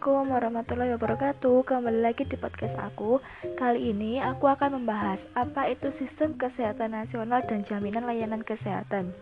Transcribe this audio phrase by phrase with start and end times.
[0.00, 1.56] Assalamualaikum warahmatullahi wabarakatuh.
[1.68, 3.20] Kembali lagi di podcast aku.
[3.60, 9.12] Kali ini aku akan membahas Apa itu sistem kesehatan nasional dan jaminan layanan kesehatan.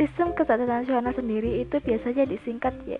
[0.00, 2.96] Sistem kesehatan nasional sendiri itu biasanya disingkat ya,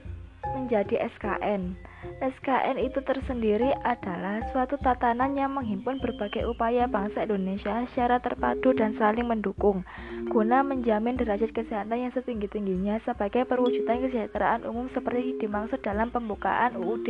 [0.69, 1.80] menjadi SKN
[2.21, 8.93] SKN itu tersendiri adalah suatu tatanan yang menghimpun berbagai upaya bangsa Indonesia secara terpadu dan
[9.01, 9.80] saling mendukung
[10.29, 17.09] guna menjamin derajat kesehatan yang setinggi-tingginya sebagai perwujudan kesejahteraan umum seperti dimaksud dalam pembukaan UUD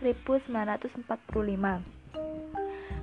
[0.00, 1.97] 1945.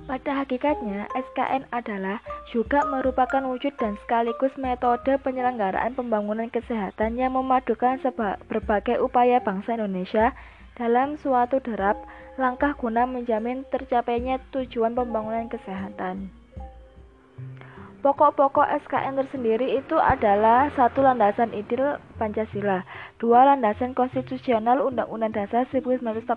[0.06, 2.22] Pada hakikatnya, SKN adalah
[2.54, 7.98] juga merupakan wujud dan sekaligus metode penyelenggaraan pembangunan kesehatan yang memadukan
[8.46, 10.30] berbagai upaya bangsa Indonesia
[10.78, 11.98] dalam suatu derap
[12.38, 16.30] langkah guna menjamin tercapainya tujuan pembangunan kesehatan.
[18.06, 22.86] Pokok-pokok SKN tersendiri itu adalah satu landasan ideal Pancasila,
[23.18, 26.30] dua landasan konstitusional Undang-Undang Dasar 1945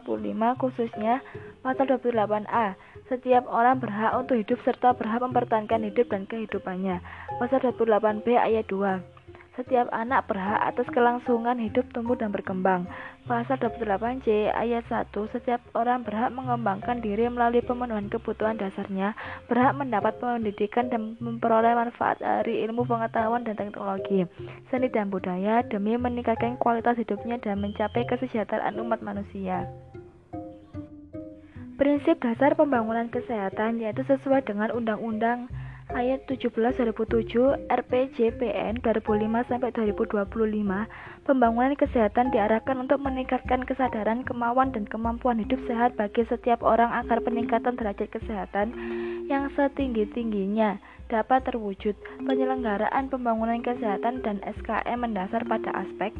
[0.57, 1.21] khususnya
[1.61, 2.73] pasal 28A.
[3.09, 7.01] Setiap orang berhak untuk hidup serta berhak mempertahankan hidup dan kehidupannya.
[7.41, 9.19] Pasal 28B ayat 2.
[9.57, 12.85] Setiap anak berhak atas kelangsungan hidup tumbuh dan berkembang.
[13.25, 19.17] Pasal 28C ayat 1 Setiap orang berhak mengembangkan diri melalui pemenuhan kebutuhan dasarnya,
[19.49, 24.23] berhak mendapat pendidikan dan memperoleh manfaat dari ilmu pengetahuan dan teknologi,
[24.69, 29.65] seni dan budaya demi meningkatkan kualitas hidupnya dan mencapai kesejahteraan umat manusia.
[31.79, 35.47] Prinsip dasar pembangunan kesehatan yaitu sesuai dengan Undang-Undang
[35.95, 40.27] ayat 17 2007 RPJPN 2005 sampai 2025
[41.23, 47.23] pembangunan kesehatan diarahkan untuk meningkatkan kesadaran, kemauan dan kemampuan hidup sehat bagi setiap orang agar
[47.23, 48.75] peningkatan derajat kesehatan
[49.31, 51.95] yang setinggi-tingginya dapat terwujud.
[52.27, 56.11] Penyelenggaraan pembangunan kesehatan dan SKM mendasar pada aspek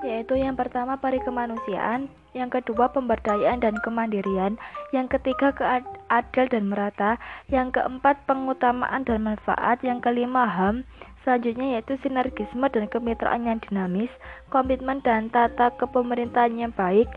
[0.00, 4.56] yaitu yang pertama pari kemanusiaan, yang kedua pemberdayaan dan kemandirian,
[4.94, 7.18] yang ketiga keadil dan merata,
[7.50, 10.86] yang keempat pengutamaan dan manfaat, yang kelima HAM,
[11.22, 14.10] selanjutnya yaitu sinergisme dan kemitraan yang dinamis,
[14.48, 17.10] komitmen dan tata kepemerintahan yang baik,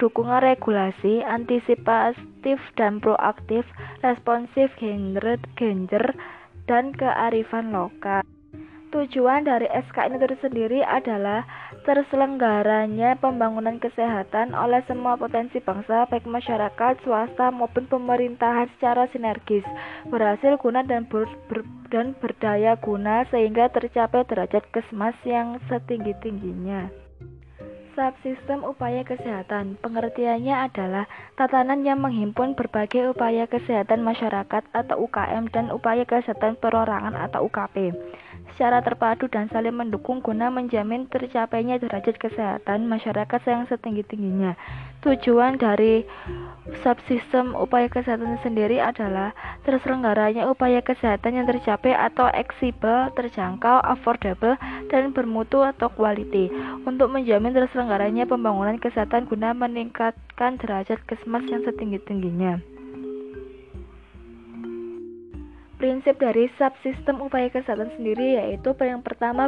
[0.00, 3.62] dukungan regulasi, antisipatif dan proaktif,
[4.02, 6.16] responsif gender, gender
[6.66, 8.24] dan kearifan lokal.
[8.94, 11.42] Tujuan dari SKN itu sendiri adalah
[11.84, 19.62] terselenggaranya pembangunan kesehatan oleh semua potensi bangsa, baik masyarakat, swasta maupun pemerintahan secara sinergis,
[20.08, 21.62] berhasil guna dan, ber, ber,
[21.92, 27.04] dan berdaya guna sehingga tercapai derajat kesmas yang setinggi-tingginya.
[27.94, 31.06] Subsistem upaya kesehatan pengertiannya adalah
[31.38, 37.94] tatanan yang menghimpun berbagai upaya kesehatan masyarakat atau UKM dan upaya kesehatan perorangan atau UKP
[38.52, 44.54] secara terpadu dan saling mendukung guna menjamin tercapainya derajat kesehatan masyarakat yang setinggi-tingginya.
[45.04, 46.04] Tujuan dari
[46.80, 49.36] subsistem upaya kesehatan sendiri adalah
[49.68, 54.56] terselenggaranya upaya kesehatan yang tercapai atau aksibel, terjangkau, affordable,
[54.88, 56.48] dan bermutu atau quality
[56.88, 62.73] untuk menjamin terselenggaranya pembangunan kesehatan guna meningkatkan derajat kesmas yang setinggi-tingginya.
[65.94, 69.46] Prinsip dari subsistem upaya kesehatan sendiri yaitu yang pertama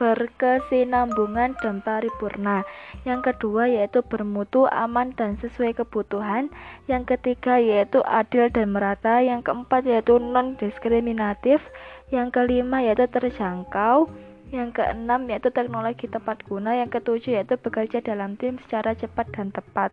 [0.00, 2.64] berkesinambungan dan paripurna,
[3.04, 6.48] yang kedua yaitu bermutu, aman dan sesuai kebutuhan,
[6.88, 11.60] yang ketiga yaitu adil dan merata, yang keempat yaitu non diskriminatif,
[12.08, 14.08] yang kelima yaitu terjangkau,
[14.56, 19.52] yang keenam yaitu teknologi tepat guna, yang ketujuh yaitu bekerja dalam tim secara cepat dan
[19.52, 19.92] tepat.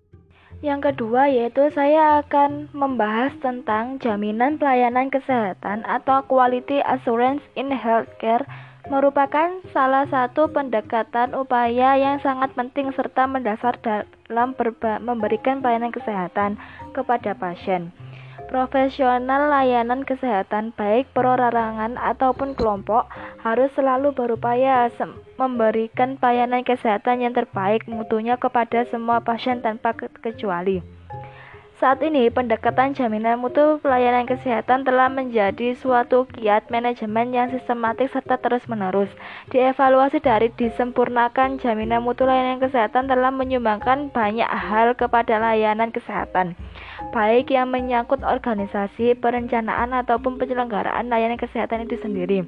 [0.66, 8.41] Yang kedua yaitu saya akan membahas tentang jaminan pelayanan kesehatan atau quality assurance in healthcare
[8.88, 14.56] merupakan salah satu pendekatan upaya yang sangat penting serta mendasar dalam
[15.03, 16.56] memberikan pelayanan kesehatan
[16.95, 17.91] kepada pasien
[18.46, 23.10] profesional layanan kesehatan baik perorangan ataupun kelompok
[23.42, 24.88] harus selalu berupaya
[25.42, 30.97] memberikan pelayanan kesehatan yang terbaik mutunya kepada semua pasien tanpa kecuali.
[31.77, 38.41] Saat ini, pendekatan jaminan mutu pelayanan kesehatan telah menjadi suatu kiat manajemen yang sistematis serta
[38.41, 39.13] terus-menerus.
[39.53, 46.57] Dievaluasi dari disempurnakan jaminan mutu layanan kesehatan telah menyumbangkan banyak hal kepada layanan kesehatan,
[47.13, 52.41] baik yang menyangkut organisasi, perencanaan, ataupun penyelenggaraan layanan kesehatan itu sendiri.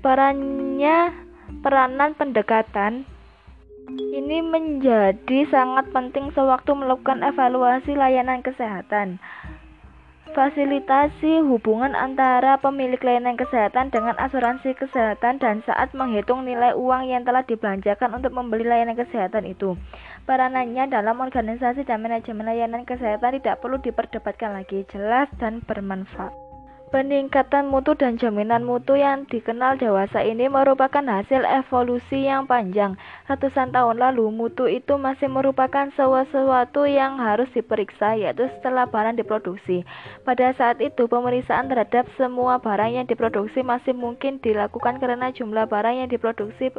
[0.00, 1.12] Perannya
[1.60, 3.04] peranan pendekatan
[3.98, 9.20] ini menjadi sangat penting sewaktu melakukan evaluasi layanan kesehatan.
[10.32, 17.20] fasilitasi hubungan antara pemilik layanan kesehatan dengan asuransi kesehatan dan saat menghitung nilai uang yang
[17.20, 19.76] telah dibelanjakan untuk membeli layanan kesehatan itu.
[20.24, 26.41] Peranannya dalam organisasi dan manajemen layanan kesehatan tidak perlu diperdebatkan lagi, jelas dan bermanfaat.
[26.92, 33.00] Peningkatan mutu dan jaminan mutu yang dikenal dewasa ini merupakan hasil evolusi yang panjang.
[33.32, 39.88] Ratusan tahun lalu, mutu itu masih merupakan sesuatu yang harus diperiksa, yaitu setelah barang diproduksi.
[40.28, 45.96] Pada saat itu, pemeriksaan terhadap semua barang yang diproduksi masih mungkin dilakukan karena jumlah barang
[45.96, 46.76] yang diproduksi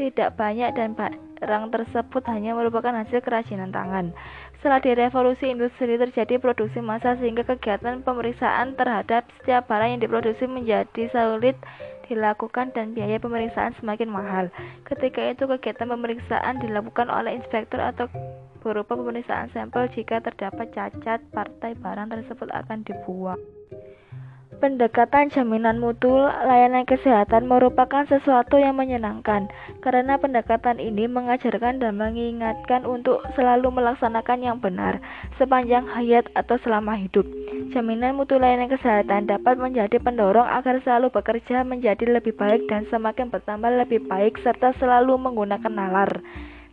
[0.00, 4.16] tidak banyak dan barang tersebut hanya merupakan hasil kerajinan tangan.
[4.60, 10.44] Setelah di revolusi industri terjadi produksi massa sehingga kegiatan pemeriksaan terhadap setiap barang yang diproduksi
[10.44, 11.56] menjadi sulit
[12.04, 14.52] dilakukan dan biaya pemeriksaan semakin mahal.
[14.84, 18.12] Ketika itu kegiatan pemeriksaan dilakukan oleh inspektur atau
[18.60, 23.40] berupa pemeriksaan sampel jika terdapat cacat partai barang tersebut akan dibuang.
[24.60, 29.48] Pendekatan jaminan mutu layanan kesehatan merupakan sesuatu yang menyenangkan
[29.80, 35.00] karena pendekatan ini mengajarkan dan mengingatkan untuk selalu melaksanakan yang benar
[35.40, 37.24] sepanjang hayat atau selama hidup.
[37.72, 43.32] Jaminan mutu layanan kesehatan dapat menjadi pendorong agar selalu bekerja menjadi lebih baik dan semakin
[43.32, 46.20] bertambah lebih baik serta selalu menggunakan nalar.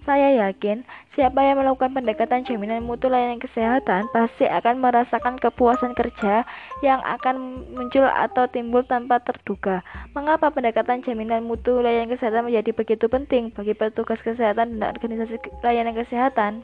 [0.08, 0.88] Saya yakin
[1.20, 6.48] siapa yang melakukan pendekatan jaminan mutu layanan kesehatan pasti akan merasakan kepuasan kerja
[6.80, 9.84] yang akan muncul atau timbul tanpa terduga.
[10.16, 16.00] Mengapa pendekatan jaminan mutu layanan kesehatan menjadi begitu penting bagi petugas kesehatan dan organisasi layanan
[16.00, 16.64] kesehatan?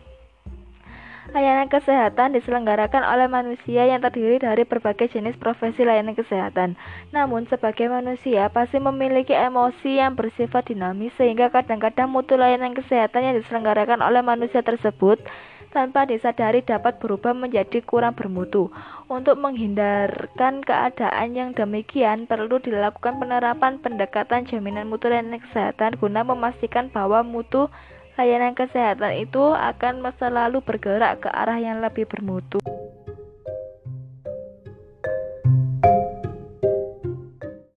[1.32, 6.76] Layanan kesehatan diselenggarakan oleh manusia yang terdiri dari berbagai jenis profesi layanan kesehatan.
[7.16, 13.36] Namun, sebagai manusia pasti memiliki emosi yang bersifat dinamis sehingga kadang-kadang mutu layanan kesehatan yang
[13.40, 15.24] diselenggarakan oleh manusia tersebut
[15.72, 18.68] tanpa disadari dapat berubah menjadi kurang bermutu.
[19.08, 26.92] Untuk menghindarkan keadaan yang demikian, perlu dilakukan penerapan pendekatan jaminan mutu layanan kesehatan guna memastikan
[26.92, 27.72] bahwa mutu
[28.14, 32.62] layanan kesehatan itu akan selalu bergerak ke arah yang lebih bermutu.